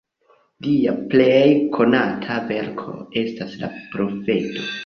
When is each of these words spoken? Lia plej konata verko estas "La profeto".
Lia 0.67 0.93
plej 1.11 1.43
konata 1.77 2.39
verko 2.49 2.97
estas 3.25 3.55
"La 3.63 3.71
profeto". 3.95 4.69